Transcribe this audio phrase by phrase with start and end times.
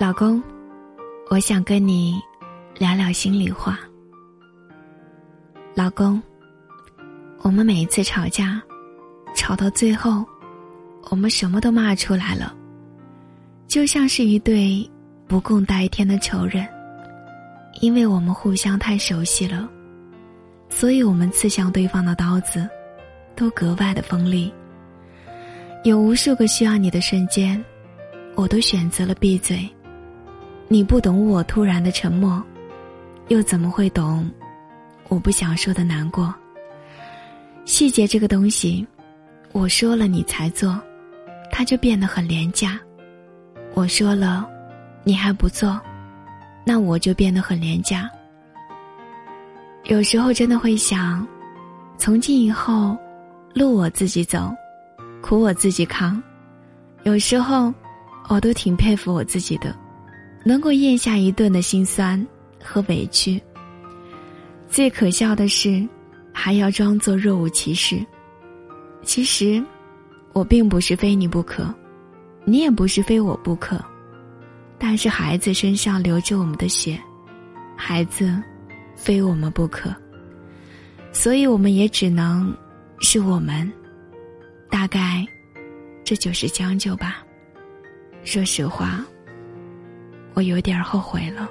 [0.00, 0.42] 老公，
[1.28, 2.18] 我想跟你
[2.78, 3.78] 聊聊心里话。
[5.74, 6.22] 老公，
[7.42, 8.62] 我们每一次吵架，
[9.36, 10.24] 吵到最后，
[11.10, 12.56] 我们什么都骂出来了，
[13.68, 14.90] 就像是一对
[15.28, 16.66] 不共戴天的仇人。
[17.82, 19.68] 因为我们互相太熟悉了，
[20.70, 22.66] 所以我们刺向对方的刀子，
[23.36, 24.50] 都格外的锋利。
[25.84, 27.62] 有无数个需要你的瞬间，
[28.34, 29.70] 我都选择了闭嘴。
[30.72, 32.40] 你不懂我突然的沉默，
[33.26, 34.30] 又怎么会懂
[35.08, 36.32] 我不想说的难过？
[37.64, 38.86] 细节这个东西，
[39.50, 40.80] 我说了你才做，
[41.50, 42.78] 它就变得很廉价；
[43.74, 44.48] 我说了，
[45.02, 45.76] 你还不做，
[46.64, 48.08] 那我就变得很廉价。
[49.86, 51.26] 有时候真的会想，
[51.98, 52.96] 从今以后，
[53.54, 54.54] 路我自己走，
[55.20, 56.22] 苦我自己扛。
[57.02, 57.74] 有时候，
[58.28, 59.74] 我都挺佩服我自己的。
[60.42, 62.24] 能够咽下一顿的心酸
[62.62, 63.40] 和委屈。
[64.68, 65.86] 最可笑的是，
[66.32, 68.04] 还要装作若无其事。
[69.02, 69.62] 其实，
[70.32, 71.74] 我并不是非你不可，
[72.44, 73.82] 你也不是非我不可。
[74.78, 76.98] 但是孩子身上流着我们的血，
[77.76, 78.34] 孩子
[78.96, 79.94] 非我们不可，
[81.12, 82.56] 所以我们也只能
[83.00, 83.70] 是我们。
[84.70, 85.26] 大概，
[86.04, 87.24] 这就是将就吧。
[88.24, 89.04] 说实话。
[90.34, 91.48] 我有点后悔了。